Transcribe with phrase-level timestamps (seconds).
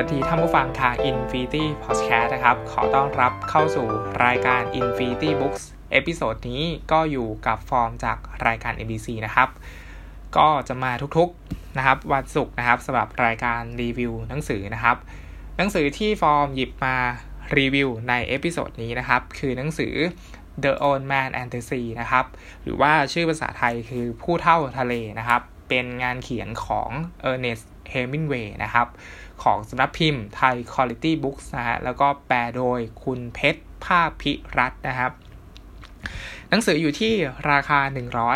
[0.00, 3.86] สวัสดีท่านผู้ฟังทาง Infinity Podcast นะครับ ขอต้อนรับเข้าสู่
[4.24, 6.62] รายการ Infinity Books episode นี้
[6.92, 9.48] ก็อยู่กับฟอร์มจากรายการ ABC นะครับ
[10.36, 14.96] ก็จะมาทุกๆนะครับวันศุกร์นะครับสำหรับรายการรีวิวหนังสือนะครับ
[15.56, 16.96] หนังสือที่ฟอร์มหยิบมา
[17.58, 19.94] รีวิวใน episode นี้นะครับ คือหนังสือ
[20.64, 22.24] The Old Man and the Sea นะครับ
[22.62, 26.90] หรือว่าชื่อภาษาไทยคือผู้เฒ่าทะเลนะครับ เป็นงานเขียนของ
[27.30, 28.86] Ernest Hemingway นะครับ
[29.42, 35.12] ของสำนักพิมพ์ไทย Quality Books นะฮะแล้วก็แปลโดยคุณเพชรภาคพิรัตน์นะครับ
[36.50, 37.14] หนังสืออยู่ที่
[37.50, 37.80] ราคา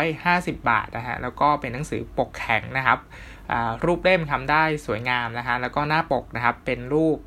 [0.05, 2.99] 150 บาทนะฮะแล้วก็เป็นหนังสือปกแข็งนะครับ
[3.85, 7.17] รูปเล่มทำได้สวยงามนะฮะแล้วก็หน้าปกนะครับเป็นรูป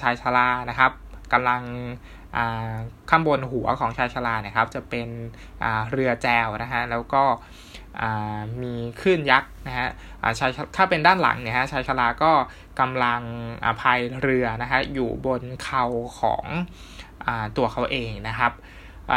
[0.00, 0.92] ชายชรานะครับ
[1.32, 1.62] กำลัง
[3.10, 5.08] ข้างบนหัวของชายชราเนี่ยครับ จะเป็น
[5.90, 7.22] เรือแจวนะฮะแล้วก็
[8.62, 9.88] มีคลื่นยักษ์นะฮะ
[10.38, 12.32] ชายถ้าเป็นด้านหลังเนี่ยฮะชายชราก็
[12.80, 13.22] กำลัง
[13.80, 15.84] พายเรือนะฮะอยู่บนเขา
[16.18, 16.44] ของ
[17.26, 18.52] อตัวเขาเองนะครับ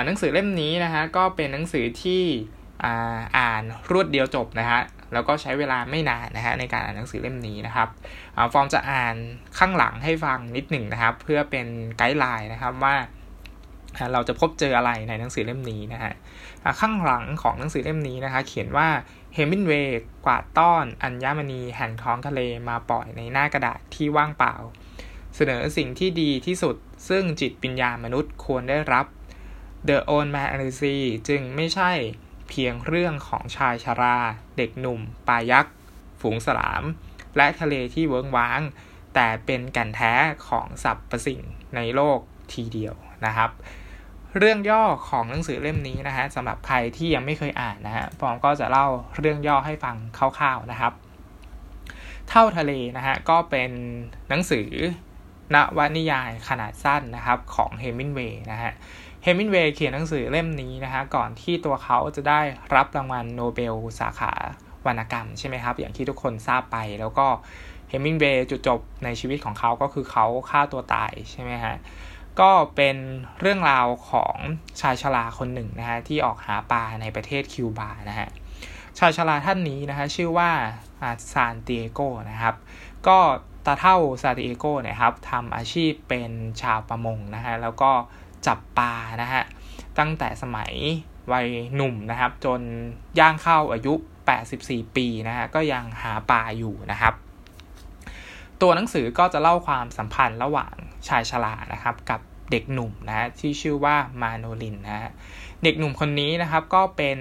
[0.06, 2.24] หนังสือเล่มนี้นะฮะก็เป็นหนังสือที่
[3.38, 4.80] อ่านรวดเดียวจบนะฮะ
[5.14, 7.88] แล้วก็ใช้เวลาไม่นานนะฮะในการอ่านหนังสือเล่มนี้นะครับ
[8.54, 9.16] ฟอร์มจะอ่าน
[9.58, 12.96] ข้างหลังให้ฟังนิดหนึ่งนะครับ เพื่อเป็นไกด์ไลน์นะครับว่า
[14.14, 16.14] เราจะพบเจออะไรในหนังสือเล่มนี้นะฮะ
[16.80, 18.88] ข้างหลังของหนังสือเล่มนี้นะคะ เขียนว่า
[19.34, 24.56] เฮมินเวย์กวาดต้อน อัญมณีแห่งท้องทะเลมาปล่อยในหน้ากระดาษที่ว่างเปล่า
[25.36, 26.76] เสนอสิ่งที่ดีที่สุด
[27.10, 29.06] ซึ่งจิตปัญญามนุษย์ควรได้รับ
[29.88, 31.92] The Old Man and the Sea จึงไม่ใช่
[32.50, 34.18] เพียงเรื่องของชายชารา
[34.58, 35.74] เด็กหนุ่มปลายักษ์
[36.22, 36.84] ฝูงสลาม
[37.38, 38.62] และทะเลที่เวิ้งว้าง
[39.16, 40.14] แต่เป็นแก่นแท้
[40.48, 41.42] ของสรรพสิ่ง
[41.76, 42.20] ในโลก
[42.54, 43.52] ทีเดียวนะครับ
[44.40, 48.88] เรื่องย่อของหนังสือเล่มนี้นะฮะสำหรับใครที่ยังไม่เคยอ่านนะฮะฟอมก็จะเล่า
[49.18, 50.94] เรื่องย่อให้ฟังคร่าวๆนะครับ
[52.30, 53.72] เท่าทะเลนะฮะก็เป็น
[54.30, 54.70] หนังสือ
[55.56, 58.74] นวนิยายขนาดสั้นนะครับของเฮมินเวย์นะฮะ
[59.24, 62.42] เฮมินเวย์เขียนหนังสือเล่มนี้นะฮะก่อนที่ตัวเขาจะได้
[62.76, 64.34] รับรางวัลโนเบลสาขา
[64.86, 67.28] วรรณกรรมใช่ไหมครับ อย่างที่ทุกคนทราบไปแล้วก็
[67.90, 71.76] เฮมินเวย์จุดจบในชีวิตของเขาก็คือเขาฆ่าตัวตายใช่ไหมฮะ
[72.42, 72.98] ก็เป็น
[73.40, 74.36] เรื่องราวของ
[74.82, 78.30] ชายชราคนหนึ่งนะฮะที่ออกหาปลาในประเทศคิวบานะฮะ
[79.00, 80.52] ชายชราท่านนี้นะฮะชื่อว่า
[81.34, 82.00] ซานติเอโก
[82.30, 82.56] นะครับ
[83.08, 83.18] ก็
[83.66, 87.92] ตาเท่าซานติเอโกเนี่ยครับทำอาชีพเป็นชาวประมงนะฮะแล้วก็
[88.48, 89.44] จับปลานะฮะ
[90.00, 90.74] ตั้งแต่สมัย
[91.32, 92.62] วัยหนุ่มนะครับ จน
[93.20, 93.94] ย่างเข้าอายุ
[94.46, 97.14] 84 ปีนะฮะก็ยังหาปลาอยู่นะครับ
[98.64, 100.74] ตัวหนังสือก็จะเล่าความสัมพันธ์ระหว่าง
[101.08, 102.20] ชายชรานะครับกับ
[102.52, 105.12] เด็กหนุ่มนะที่ชื่อว่ามาโนลินนะ
[105.64, 107.18] เด็กหนุ่มคนนี้นะครับก็เป็น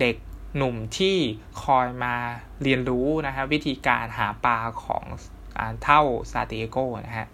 [0.00, 0.16] เด็ก
[0.56, 1.16] หนุ่มที่
[1.62, 2.14] คอยมา
[2.62, 5.04] เรียนรู้นะครับวิธีการหาปลาของ
[5.84, 6.00] เท่า
[6.32, 7.26] ซาติเอโกนะฮะ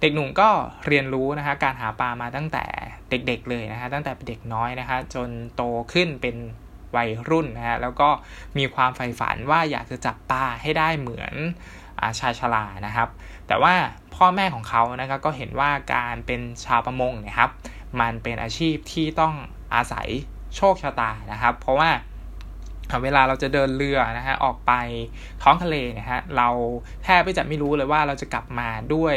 [0.00, 0.48] เด็กหนุ่มก็
[0.86, 2.64] เรียนรู้นะฮะการหาปลามาตั้งแต่
[3.10, 6.36] เด็กๆเลยนะฮะตั้งแต่เป็นเด็กน้อยนะฮะจนโตขึ้นเป็น
[6.96, 8.08] วัยรุ่นนะฮะแล้วก็
[8.58, 13.08] มีความใฝ่ฝันว่าอยากจะจับปลาให้ได้เหมือนาชายชรานะครับ
[13.48, 13.74] แต่ว่า
[14.14, 17.50] พ่อแม่ของเขานะครับก็เห็นว่าการเป็นชาวประมงเนี่ยครับ
[18.00, 19.34] มันเป็นอาชีพที่ต้อง
[19.74, 20.08] อาศัย
[20.56, 21.90] โชคชะตานะครับ เพราะว่า
[23.02, 24.72] เวลาเราจะเดินเรือนะฮะออกไป
[25.42, 26.48] ท้องทะเลเนี่ยฮะเรา
[27.04, 29.16] แทบไม่จะไม่รู้เลยว่าเราจะกลับมาด้วย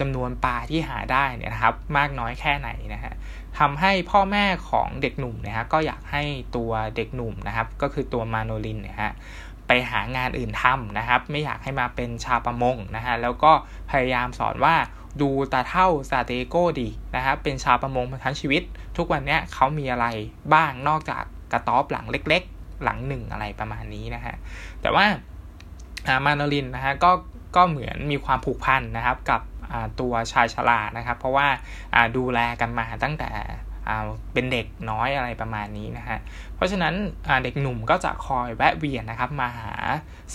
[0.00, 3.12] จำนวนปลาที่หาได้เนี่ยนะครับมากน้อยแค่ไหนนะฮะ
[3.58, 6.22] ทำให้พ่อแม่ของเด็กหนุ่มนะฮะก็อยากให้
[6.56, 9.12] ตัวเด็กหนุ่มนะครับ ก็คือตัวมาโนลินเนี่ยฮะ
[9.66, 13.52] ไปหางานอื่นทำนะครับ ไม่อยากให้มาเป็นชาวประมงนะฮะแล้วก็
[13.90, 14.74] พยายามสอนว่า
[15.20, 18.62] ดูตาเท่าซาเตโกดีนะครับเป็นชาวประมงมาทั้งชีวิต
[18.96, 20.06] ทุกวันนี้เขามีอะไร
[20.54, 21.22] บ้างนอกจาก
[21.52, 24.34] กระต๊อบหลังเล็ก ๆ หลังหนึ่งอะไรประมาณนี้นะฮะ
[24.80, 25.06] แต่ว่า
[26.24, 27.10] มาโนลินนะฮะก็
[27.56, 29.40] ก็เหมือนมีความผูกพันนะครับกับ
[30.00, 31.46] ตัวชายชรานะครับ เพราะว่า
[32.16, 33.30] ดูแลกันมาตั้งแต่
[34.32, 36.18] เป็นเด็กน้อยอะไรประมาณนี้นะฮะ
[36.54, 36.94] เพราะฉะนั้น
[37.42, 39.74] เด็กหนุ่มก็จะคอยแวะเวียนนะครับ มาหา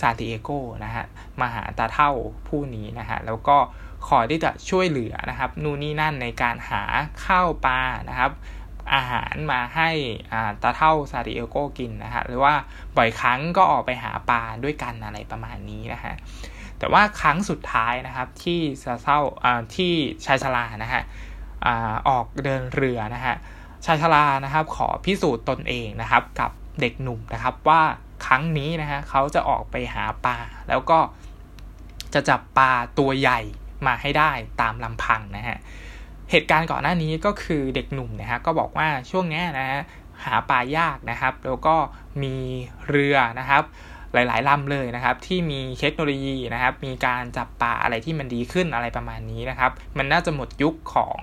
[0.00, 0.50] ซาติเอโก
[0.84, 1.04] นะฮะ
[1.40, 2.10] มาหาตาเท่า
[2.48, 3.56] ผู้นี้นะฮะ แล้วก็
[4.08, 6.82] คอยที่จะช่วยเหลือนะครับ นู่นนี่นั่นในการหา
[7.24, 8.30] ข้าวปลานะครับ
[8.94, 9.90] อาหารมาให้
[10.62, 12.54] ตาเท่าซาติเอโกกินนะฮะ หรือว่า
[12.96, 16.14] บ่อยครั้งก็ออกไปหาปลาด้วยกันอะไรประมาณนี้นะฮะ
[16.78, 19.20] แต่ว่าครั้งสุดท้ายนะครับที่ซาเท่า
[19.76, 19.92] ที่
[20.24, 21.02] ชายชรานะฮะ
[22.08, 23.36] ออกเดินเรือนะฮะ
[23.84, 27.82] ชายชรานะครับ ขอพิสูจน์ตนเองนะครับ กับเด็กหนุ่มนะครับ ว่า
[28.26, 30.36] ครั้งนี้นะฮะเขาจะออกไปหาปลา
[30.68, 30.98] แล้วก็
[32.14, 33.40] จะจับปลาตัวใหญ่
[33.86, 34.30] มาให้ได้
[34.60, 35.58] ตามลำพังนะฮะ
[36.30, 39.80] เหตุการณ์ก่อนหน้านี้ก็คือเด็กหนุ่มนะฮะก็บอกว่าช่วงนี้นะฮะ
[40.24, 41.76] หาปลายากนะครับ แล้วก็
[42.22, 42.36] มี
[42.88, 43.62] เรือนะครับ
[44.14, 51.18] หลายๆลำเลยนะครับ ที่มีเทคโนโลยีนะครับ มีการจับปลาอะไรที่มันดีขึ้นอะไรประมาณนี้นะครับ มันน่าจะหมดยุคของ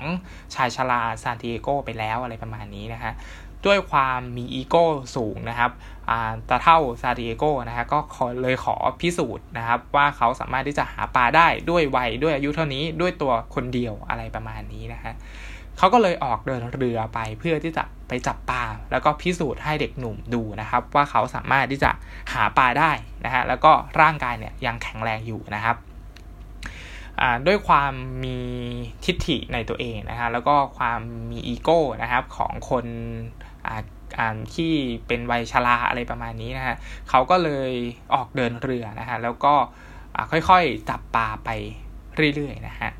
[0.55, 3.13] ชายชราซานติเอโกไปแล้วอะไรประมาณนี้นะฮะ
[3.65, 4.85] ด้วยความมีอีโก้
[5.15, 5.71] สูงนะครับ
[6.49, 7.99] ตาเท่าซาดิเอโกนะฮะก็
[8.41, 15.13] เลยขอพิสูจน์นะครับ ว่าเขาสามารถที่จะหาปลาได้ด้วยวัยด้วยอายุเท่านี้ด้วยตัวคนเดียวอะไรประมาณนี้นะฮะ
[15.77, 21.91] เขาก็เลยออกเดินเรือไปเพื่อที่จะไปจับปลา แล้วก็พิสูจน์ให้เด็กหนุ่มดูนะครับ ว่าเขาสามารถที่จะ
[22.33, 22.91] หาปลาได้
[23.25, 23.71] นะฮะแล้วก็
[24.01, 25.77] ร่างกายเนี่ยยังแข็งแรงอยู่นะครับ
[27.47, 27.93] ด้วยความ
[28.23, 28.39] มี
[29.05, 30.99] ทิฏฐิในตัวเองนะฮะแล้วก็ความ
[31.31, 32.85] มีอีโก้นะครับของคน
[34.55, 34.73] ที่
[35.07, 36.75] เป็นวัยชราอะไรประมาณนี้นะฮะ
[37.09, 37.71] เขาก็เลย
[38.13, 39.53] ออกเดินเรือนะฮะแล้วก็
[40.31, 41.49] ค่อยๆจับปลาไป
[42.35, 42.91] เรื่อยๆนะฮะ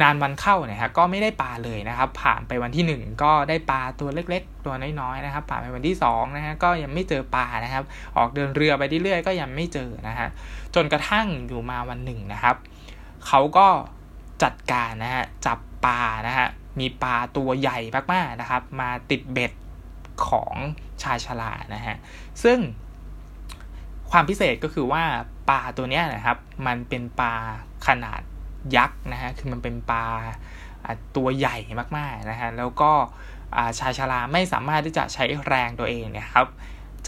[0.00, 7.84] นานวันเข้าเนี่ยฮะก็ไม่ได้ปลาเลยนะครับ ผ่านไปวันที่ 1 ก็ได้ปลาตัวเล็ก ๆ ตัวน้อยๆนะครับ ผ่านไปวันที่2นะฮะก็ยังไม่เจอปลานะครับ
[8.16, 10.28] ออกเดินเรือไปเรื่อยๆก็ยังไม่เจอนะฮะ
[10.74, 12.56] จนกระทั่งอยู่มาวันหนึ่งนะครับ
[13.26, 13.68] เขาก็
[14.42, 16.48] จัดการนะฮะจับปลานะฮะ
[16.80, 17.78] มีปลาตัวใหญ่
[18.12, 19.52] มากๆนะครับ มาติดเบ็ด
[20.28, 20.54] ของ
[21.02, 21.96] ชายชรานะฮะ
[22.44, 22.58] ซึ่ง
[24.10, 25.04] ความพิเศษก็คือว่า
[25.50, 27.34] ปลาตัวเนี้ยนะครับ มันเป็นปลา
[27.86, 28.20] ขนาด
[28.76, 30.06] ยักษ์นะฮะคือมันเป็นปลา
[31.16, 31.56] ตัวใหญ่
[31.96, 32.92] มากๆนะฮะแล้วก็
[33.78, 36.46] ชายชราไม่สามารถที่จะใช้แรงตัวเองเนี่ยครับ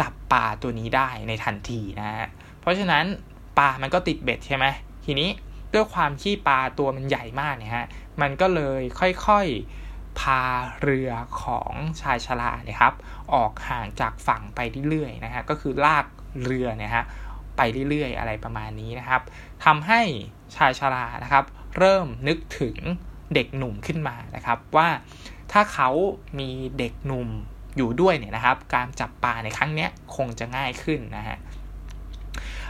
[0.00, 2.26] จับปลาตัวนี้ได้ในทันทีนะฮะ
[2.60, 3.04] เพราะฉะนั้น
[3.58, 4.66] ปลามันก็ติดเบ็ดใช่ไหม
[5.04, 5.30] ทีนี้
[5.74, 7.86] ด้วยความที่ปลาตัวมันใหญ่มากเนี่ยฮะ
[8.20, 8.80] มันก็เลย
[9.26, 10.42] ค่อยๆพา
[10.82, 11.10] เรือ
[11.42, 12.94] ของชายชราเนี่ยครับ
[13.34, 16.06] ออกห่างจากฝั่งไปเรื่อยๆนะฮะก็คือลาก
[16.44, 17.04] เรือเนี่ยฮะ
[17.56, 17.60] ไป
[17.90, 19.22] เรื่อยๆ อะไรประมาณนี้นะครับ
[19.64, 20.00] ทำให้
[20.56, 21.44] ชายชรานะครับ
[21.78, 22.76] เริ่มนึกถึง
[23.34, 24.88] เด็กหนุ่มขึ้นมานะครับ ว่า
[25.52, 25.90] ถ้าเขา
[26.38, 27.28] มีเด็กหนุ่ม
[27.76, 29.86] อยู่ด้วยเนี่ยนะครับ การจับปลาในครั้งนี้
[30.16, 31.36] คงจะง่ายขึ้นนะฮะ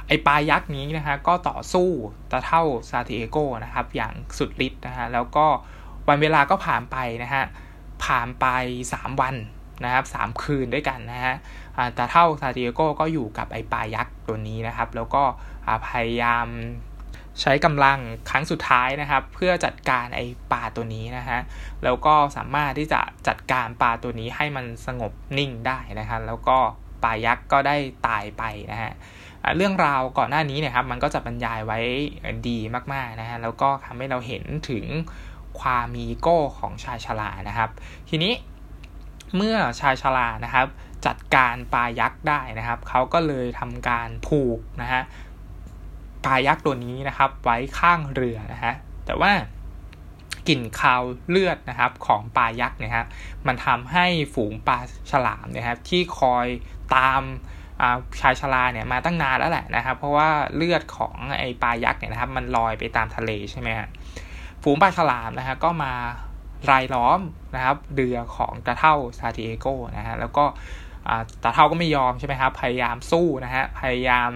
[0.06, 1.88] ไอปลายักษ์นี้นะฮะก็ต่อสู้
[2.30, 5.46] ตะเท่าซาติเอโกนะครับ อย่างสุดฤทธิ์นะฮะแล้วก็
[6.08, 7.44] วันเวลาก็ผ่านไปนะฮะ
[8.04, 8.46] ผ่านไป
[8.88, 9.34] 3 วัน
[9.84, 11.34] นะครับสามคืนด้วยกันนะฮะ
[11.96, 15.22] ตาเท่าซาติเอโกก็อยู่กับไอปลายักษ์ตัวนี้นะครับ แล้วก็
[15.88, 16.46] พยายาม
[17.40, 17.98] ใช้กำลัง
[18.30, 20.20] ครั้งสุดท้ายนะครับ เพื่อจัดการไอ
[20.52, 21.38] ปลาตัวนี้นะฮะ
[21.84, 26.58] แล้วก็สามารถที่จะจัดการปลาตัวนี้ให้มันสงบนิ่งได้นะฮะแล้วก็
[27.02, 27.76] ปลายักษ์ก็ได้
[28.06, 28.42] ตายไป
[28.72, 28.92] นะฮะ
[29.56, 31.80] เรื่องราวก่อนหน้านี้เนี่ยครับมันก็จะบรรยายไว้
[32.48, 32.58] ดี
[32.92, 34.84] มากๆนะฮะแล้วก็ทำให้เราเห็นถึง
[35.60, 37.70] ความมีโก้ของชายชรานะครับ
[38.08, 38.32] ทีนี้
[39.36, 40.66] เมื่อชายชรานะครับ
[41.06, 45.02] จัดการปลายักษ์ได้นะครับ เขาก็เลยทำการผูกนะฮะ
[46.24, 48.74] ปลายักษ์ตัวนี้นะครับ ไว้ข้างเรือนะฮะ
[49.06, 49.32] แต่ว่า
[50.48, 53.06] กลิ่นคาวเลือดนะครับของปลายักษ์เนี่ยครับ
[53.46, 54.78] มันทำให้ฝูงปลา
[55.10, 56.46] ฉลามนะครับ ที่คอย
[56.96, 57.22] ตาม
[58.20, 63.88] ชายชราเนี่ยมาตั้งนานแล้วแหละนะครับ เพราะว่าเลือดของไอปลายักษ์เนี่ยนะครับ มันลอยไปตามทะเลใช่ไหมฮะ
[64.62, 65.92] ฝูงปลาฉลามนะฮะก็มา
[66.70, 67.20] รายล้อม
[67.54, 69.66] นะครับเรือของตาเท่าซาติเอโก
[69.96, 70.44] นะฮะแล้วก็
[71.42, 74.30] ตาเท่าก็ไม่ยอมใช่ไหมครับพยายามสู้นะฮะพยายาม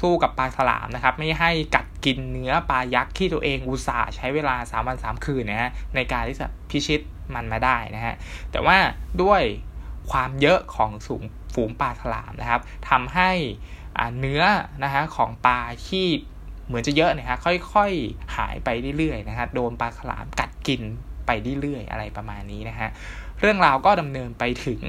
[0.00, 7.00] สู้กับปลาฉลามนะครับ ไม่ให้กัดกินเนื้อปลายักษ์ที่ตัวเองอุตส่าห์ใช้เวลา 3 วัน 3 คืนนะฮะในการที่จะพิชิต
[7.34, 8.14] มันมาได้นะฮะ
[8.52, 8.76] แต่ว่า
[9.22, 9.42] ด้วย
[10.10, 11.22] ความเยอะของสูง
[11.54, 12.60] ฝูงปลาฉลามนะครับ
[12.90, 13.30] ทำให้
[14.18, 14.42] เนื้อ
[14.84, 15.58] นะฮะของปลา
[15.88, 16.06] ที่
[16.66, 17.36] เหมือนจะเยอะนะฮะ
[17.74, 20.82] ค่อยๆหายไปเรื่อยๆนะฮะโดนปลาฉลามกัดกิน
[21.60, 22.88] เรื่อยๆอะไรประมาณนี้นะฮะ
[23.40, 24.80] เรื่องราวก็ดำเนินไปถึง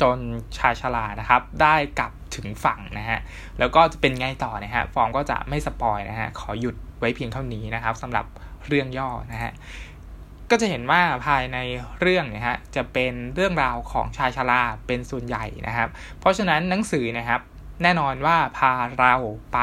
[0.00, 0.18] จน
[0.58, 3.18] ชายชรานะครับ ได้กลับถึงฝั่งนะฮะ
[3.58, 8.26] แล้วก็จะเป็นไงต่อนะฮะฟอร์มก็จะไม่สปอยนะฮะขอหยุดไว้เพียงเท่านี้นะครับสำหรับ
[8.66, 9.52] เรื่องย่อนะฮะ
[10.50, 11.58] ก็จะเห็นว่าภายใน
[12.00, 15.88] เรื่องเนี่ยฮะจะเป็นเรื่องราวของชายชราเป็นส่วนใหญ่นะครับ
[16.20, 17.40] เพราะฉะนั้นหนังสือนะครับ
[17.82, 19.14] แน่นอนว่าพาเรา
[19.52, 19.58] ไป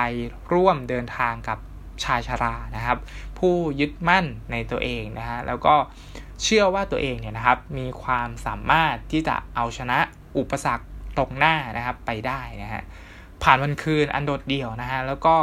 [0.53, 1.57] ร่วมเดินทางกับ
[2.03, 2.97] ชายชรานะครับ
[3.39, 5.75] ผู้ยึดมั่นในตัวเองนะฮะแล้วก็
[6.43, 9.99] เชื่อว่าตัวเองเนี่ยนะครับ มีความสามารถที่จะเอาชนะ
[10.37, 10.85] อุปสรรค
[11.17, 12.81] ตรงหน้านะครับไปได้นะฮะ
[13.43, 15.35] ผ่านวันคืนอันโดดเดี่ยวนะฮะแล้วก็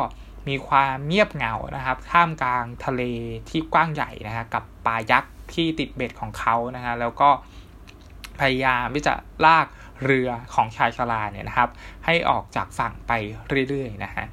[0.49, 3.03] มีความเงียบเหงานะครับท่ามกลางทะเล
[3.49, 7.31] ที่กว้างใหญ่นะฮะกับปลายักษ์ที่ติดเบ็ดของเขานะฮะแล้วก็
[8.41, 9.15] พยายามที่จะ
[9.47, 9.67] ลาก
[10.05, 11.71] เรือของชายชราเนี่ยนะครับ
[12.07, 13.12] ให้ออกจากฝั่งไป
[13.69, 14.27] เรื่อยๆนะฮะ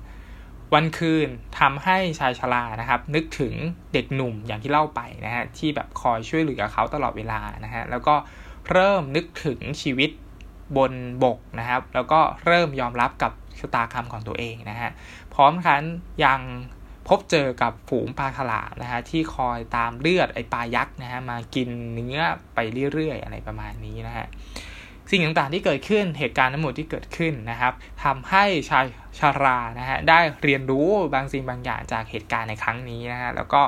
[0.74, 1.28] วันคืน
[1.60, 3.54] ทำให้ชายชรานะครับ นึกถึง
[3.94, 8.16] เด็กหนุ่มอย่างที่เล่าไปนะฮะที่แบบคอยช่วยเหลือเขาตลอดเวลานะฮะแล้วก็
[8.72, 10.10] เริ่มนึกถึงชีวิต
[10.78, 10.94] บน
[11.24, 14.92] บกนะครับ แล้วก็เริ่มยอมรับกับชะตากรรมของตัวเองนะฮะ
[15.34, 15.82] พร้อมทั้ง
[16.24, 16.42] ยัง
[17.08, 22.20] พบเจอกับฝูงปลาฉลามนะฮะที่คอยตามเลือดไอปลายักษ์นะฮะมากินเนื้อ
[22.56, 22.60] ไป
[22.94, 24.26] เรื่อยๆ อะไรประมาณนี้นะฮะ
[25.12, 28.86] สิ่งต่างๆที่เกิดขึ้นเหตุการณ์ทั้งหมดที่เกิดขึ้นนะครับทำให้ชาย
[29.20, 33.62] ชารานะฮะได้เรียนรู้บางสิ่งบางอย่างจากเหตุการณ์ในครั้งนี้นะฮะแล้วก็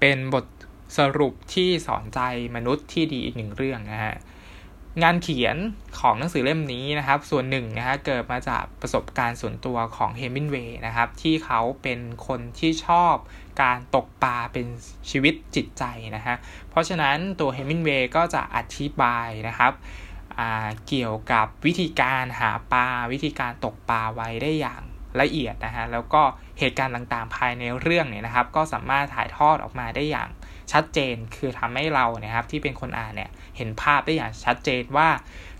[0.00, 0.44] เป็นบท
[0.98, 2.20] สรุปที่สอนใจ
[2.56, 4.14] มนุษย์ที่ดีอีกหนึ่งเรื่องนะฮะ
[5.02, 5.56] งานเขียน
[6.00, 13.14] ของหนังสือเล่มนี้นะครับ ส่วนหนึ่งนะฮะเกิดมาจากประสบการณ์ส่วนตัวของเฮมินเวย์นะครับ ที่เขาเป็นคนที่ชอบ
[13.62, 14.66] การตกปลาเป็น
[15.10, 15.84] ชีวิตจิตใจ
[16.16, 16.36] นะฮะ
[16.70, 19.72] เพราะฉะนั้นตัวเฮมินเวย์ก็จะอธิบายนะครับ
[20.88, 24.82] เกี่ยวกับวิธีการหาปลาวิธีการตกปลาไว้ได้อย่าง
[25.20, 26.22] ละเอียดนะฮะแล้วก็
[26.58, 30.28] เหตุการณ์ต่างๆภายในเรื่องเนี่ยนะครับ ก็สามารถถ่ายทอดออกมาได้อย่าง
[30.72, 35.08] ชัดเจนคือทำให้เราเนี่ยครับที่เป็นคนอ่านเนี่ยเห็นภาพได้อย่างชัดเจนว่า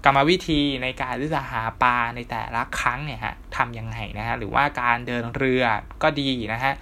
[0.04, 5.64] กรรมวิธีในการที่จะหาปลาในแต่ละครั้งเนี่ยฮะทำยังไงนะฮะหรือว่าการเดินเรือ
[6.02, 6.72] ก็ดีนะฮะ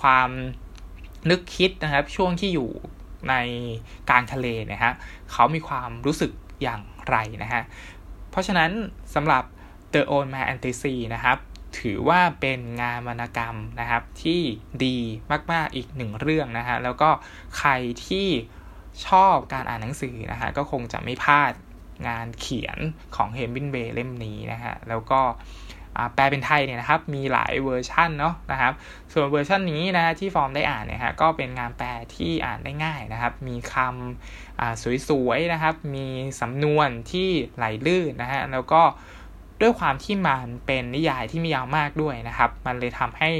[0.00, 0.28] ความ
[1.30, 2.70] นึกคิดนะครับช่วงที่อยู่
[3.30, 3.34] ใน
[4.10, 4.92] กลางทะเลนะฮะ
[5.32, 6.32] เขามีความรู้สึก
[6.62, 7.62] อย่างไรนะฮะ
[8.30, 8.70] เพราะฉะนั้น
[9.14, 9.44] สำหรับ
[9.92, 11.38] The Old Man a n t i s y นะครับ
[11.80, 14.40] ถือว่าเป็นงานวรรณกรรมนะครับที่
[14.84, 14.98] ดี
[15.52, 17.10] มาก ๆ อีกหนึ่งเรื่องนะฮะ แล้วก็
[17.58, 17.70] ใคร
[18.06, 18.28] ที่
[19.06, 21.52] ชอบการอ่านหนังสือนะฮะ ก็คงจะไม่พลาด
[22.08, 22.78] งานเขียน
[23.16, 25.20] ของเฮมวินเบย์เล่มนี้นะฮะ แล้วก็
[26.14, 28.72] แปลเป็นไทยเนี่ยนะครับมีหลายเวอร์ชันเนาะนะครับ
[29.12, 36.06] ส่วนเวอร์ชันนี้นะที่ฟอร์มได้อ่านเนี่ยฮะก็เป็นงานแปลที่อ่านได้ง่ายนะครับ มีคำสวยๆนะครับ มี
[36.40, 38.82] สำนวนที่ไหลลื่นนะฮะแล้วก็
[39.60, 43.30] ด้วยความที่มันเป็นนิยายที่ไม่ยาวมากด้วยนะครับ มันเลยทำให้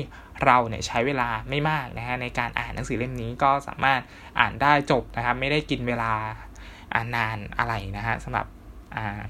[0.44, 4.00] เราเนี่ยใช้เวลาไม่มากนะฮะในการอ่านหนังสือเล่มนี้ก็สามารถ
[4.40, 6.12] อ่านได้จบนะครับ ไม่ได้กินเวลา
[6.94, 8.46] อ่านนานอะไรนะฮะสำหรับ
[8.96, 9.20] อ่า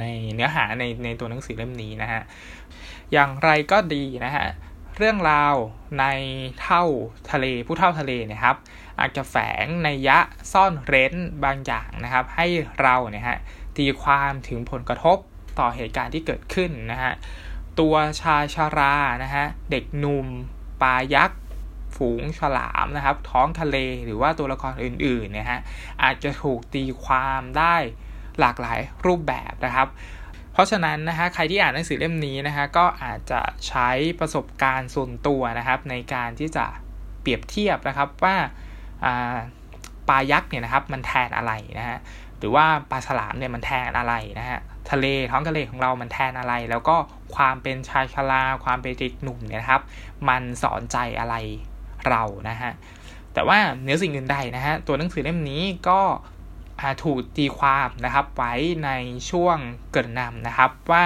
[0.00, 2.22] ในเนื้อหาในในตัวหนังสือเล่มนี้นะฮะ
[3.12, 4.46] อย่างไรก็ดีนะฮะ
[4.96, 5.54] เรื่องราว
[6.00, 6.04] ใน
[6.62, 6.84] เท่า
[7.30, 8.56] ทะเลผู้เท่าทะเลนะครับ
[9.00, 10.18] อาจจะแฝงในยะ
[10.52, 12.46] ซ่อนเร้นบางอย่างนะครับ ให้
[12.80, 13.38] เราเนี่ยฮะ
[13.76, 15.18] ตีความถึงผลกระทบ
[15.58, 17.12] ต่อเหตุการณ์ที่เกิดขึ้นนะฮะ
[17.80, 20.26] ตัวชายชารานะฮะ เด็กหนุ่ม
[20.82, 21.40] ปลายักษ์
[21.96, 25.60] ฝูงฉลามนะครับ ท้องทะเลหรือว่าตัวละครอื่นๆเนี่ยฮะ
[26.02, 27.76] อาจจะถูกตีความได้
[28.40, 29.88] หลากหลายรูปแบบนะครับ
[30.52, 33.88] เพราะฉะนั้นนะฮะใครที่อ่านหนังสือเล่มนี้นะฮะก็อาจจะใช้
[34.20, 36.64] ประสบการณ์ส่วนตัวนะครับ ในการที่จะ
[37.20, 38.36] เปรียบเทียบนะครับว่า
[40.08, 41.98] ปลายักษ์เนี่ยนะครับมันแทนอะไรนะฮะ
[42.38, 44.60] หรือว่าปลาฉลามเนี่ยมันแทนอะไรนะฮะ
[44.90, 46.96] ทะเลท้องทะเลของเรามันแทนอะไร แล้วก็
[47.36, 49.82] ความเป็นชายชราความเป็นเด็กหนุ่มเนี่ยนะครับ
[50.28, 51.34] มันสอนใจอะไร
[52.08, 52.72] เรานะฮะ
[53.34, 56.00] แต่ว่าเนื้อสิ่งอื่นใดนะฮะตัวหนังสือเล่มนี้ก็
[57.04, 58.52] ถูกตีความนะครับไว้
[58.84, 58.90] ใน
[59.30, 59.58] ช่วง
[59.92, 61.04] เกิดนำนะครับว่า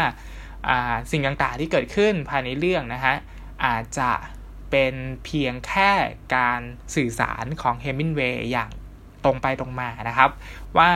[1.11, 3.15] สิ่งต่างๆที่เกิดขึ้นภายในเรื่องนะฮะ
[3.65, 4.13] อาจจะ
[4.71, 5.91] เป็นเพียงแค่
[6.37, 6.61] การ
[6.95, 8.71] สื่อสารของเฮมินเวย์อย่าง
[9.25, 10.31] ตรงไปตรงมานะครับ
[10.79, 10.91] ว่า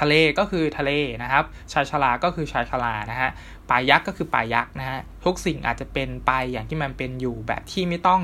[0.00, 0.90] ทะเลก็คือทะเล
[1.22, 3.30] นะครับชายชลาก็คือชายชลานะฮะ
[3.70, 8.22] ปลายักษ์ก็คือปลายักษ์นะฮะทุกสิ่งอาจจะเป็นไปอย่างที่มันเป็นอยู่แบบที่ไม่ต้อง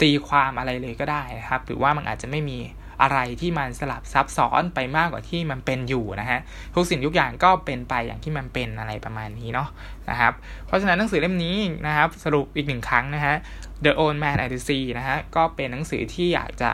[0.00, 2.58] ตีความอะไรเลยก็ได้นะครับ หรือว่ามันอาจจะไม่มี
[3.02, 6.40] อะไรที่มันสลับซับซ้อนไปมากกว่าที่มันเป็นอยู่นะฮะ
[6.74, 9.68] ทุกสิ่งทุกอย่างก็เป็นไปอย่างที่มันเป็นอะไรประมาณนี้เนาะ
[10.10, 10.32] นะครับ
[10.66, 13.34] เพราะฉะนั้นหนังสือเล่มนี้นะครับสรุปอีกหนึ่งครั้งนะฮะ
[13.84, 16.70] The Old Man and the Sea นะฮะก็เป็นหนังสือที่อยากจะ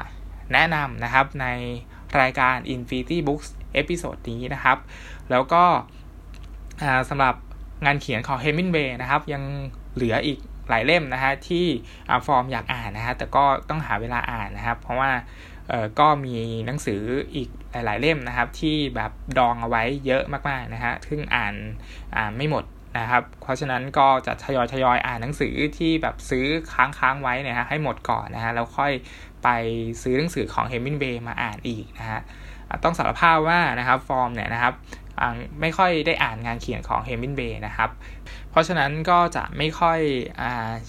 [0.52, 1.46] แนะนำนะครับใน
[2.20, 4.78] รายการ Infinity Books episode นี้นะครับ
[5.30, 5.64] แล้วก็
[7.08, 7.34] สำหรับ
[7.84, 9.42] งานเขียนของเฮมิงเวย์นะครับ ยัง
[9.94, 10.38] เหลืออีก
[10.68, 11.66] หลายเล่มนะฮะที่
[12.26, 15.10] ฟอร์มอยากอ่านนะฮะแต่ก็ต้องหาเวลาอ่านนะครับ เพราะว่า
[16.00, 16.34] ก็มี
[16.66, 17.02] หนังสือ
[17.34, 21.54] อีกหลาย ๆ เล่มนะครับ ที่แบบดองเอาไว้เยอะมาก ๆ นะฮะซึ่งอ่าน
[22.16, 22.64] อ่านไม่หมด
[22.98, 28.92] นะครับ เพราะฉะนั้นก็จะทยอยทยอยอ่านหนังสือที่แบบซื้อค้างๆไว้เนี่ยฮะให้หมดก่อนนะฮะแล้วค่อย
[29.44, 29.48] ไป
[30.02, 32.20] ซื้อหนังสือของเฮมินเวย์มาอ่านอีกนะฮะ
[32.84, 34.74] ต้องสารภาพว่านะครับฟอร์มเนี่ยนะครับ
[35.60, 37.90] ไม่ค่อยได้อ่านงานเขียนของเฮมินเบย์นะครับ
[38.50, 40.00] เพราะฉะนั้นก็จะไม่ค่อย
[40.40, 40.42] อ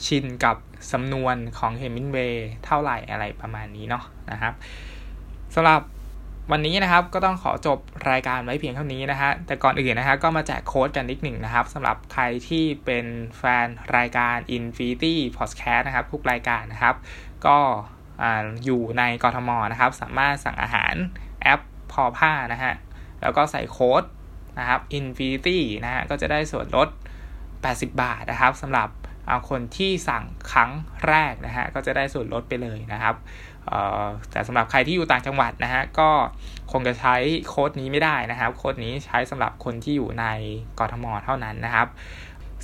[0.05, 0.55] ชินกับ
[0.91, 4.53] สำนวนของเฮมินเบย์เท่าไหร่อะไรประมาณนี้เนาะนะครับ
[5.55, 5.81] สำหรับ
[6.51, 7.79] วันนี้นะครับก็ต้องขอจบ
[8.11, 13.05] รายการไว้เพียงเท่านี้นะฮะแต่ก่อนอื่นนะฮะก็มาแจกโค้ดกันนิดหนึ่งนะครับสำหรับใครที่เป็น
[13.37, 13.67] แฟน
[13.97, 16.95] รายการ Infinity Podcast นะครับทุกรายการนะครับ
[17.45, 17.57] ก็
[18.65, 20.93] อยู่ในกรทมนะครับ สามารถสั่งอาหาร
[21.41, 22.73] แอปพอผ้านะฮะ
[23.21, 24.03] แล้วก็ใส่โค้ด
[24.59, 26.89] นะครับ Infinity นะฮะก็จะได้ส่วนลด
[27.45, 28.89] 80 บาทนะครับสำหรับ
[29.49, 30.71] คนที่สั่งครั้ง
[31.07, 33.15] แรกนะฮะก็จะได้ส่วนลดไปเลยนะครับ
[34.31, 36.09] แต่สำหรับใครที่อยู่ต่างจังหวัดนะฮะก็
[36.71, 37.15] คงจะใช้
[37.47, 40.25] โค้ดนี้ไม่ได้นะครับ โค้ดนี้ใช้สำหรับคนที่อยู่ใน
[40.79, 41.87] กรทมเท่านั้นนะครับ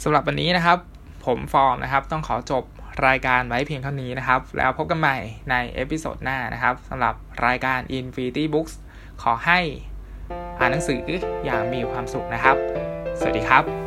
[0.03, 0.77] สำหรับวันนี้นะครับ
[1.25, 2.63] ผมฟอร์มนะครับต้องขอจบ
[3.08, 5.18] รายการไว้เพียงเท่านี้นะครับ แล้วพบกันใหม่
[5.50, 7.15] ใน episode หน้านะครับสำหรับ
[7.46, 8.74] รายการ Infinity Books
[9.22, 9.60] ขอให้
[10.60, 11.01] อ่านหนังสือ
[11.46, 12.56] อย่างมีความสุขนะครับ
[13.20, 13.80] สวัสดีครับ